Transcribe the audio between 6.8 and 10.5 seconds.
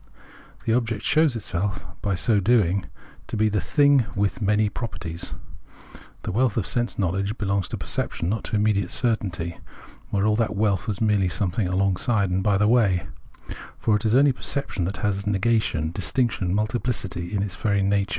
knowledge belongs to perception, not to immediate certainty, where all